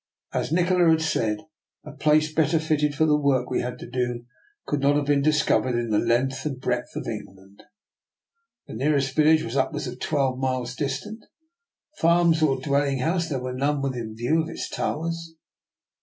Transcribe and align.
As. 0.33 0.51
Nikola 0.51 0.89
had 0.89 1.01
said, 1.03 1.37
a 1.85 1.91
place 1.91 2.33
better 2.33 2.57
fitted 2.57 2.95
for 2.95 3.05
the 3.05 3.15
work 3.19 3.51
we 3.51 3.61
had 3.61 3.77
to 3.77 3.87
do 3.87 4.25
could 4.65 4.79
not 4.79 4.95
have 4.95 5.05
been 5.05 5.21
discovered 5.21 5.75
in 5.77 5.91
the 5.91 5.99
length 5.99 6.43
and 6.43 6.59
breadth 6.59 6.95
of 6.95 7.05
England. 7.05 7.61
The 8.65 8.73
nearest 8.73 9.15
village 9.15 9.43
was 9.43 9.55
upwards 9.55 9.85
of 9.85 9.99
twelve 9.99 10.39
miles 10.39 10.75
distant; 10.75 11.23
farms 11.97 12.41
or 12.41 12.59
dwelling 12.59 12.97
houses 12.97 13.29
there 13.29 13.43
were 13.43 13.53
none 13.53 13.79
within 13.83 14.15
view 14.15 14.41
of 14.41 14.49
its 14.49 14.67
towers. 14.69 15.35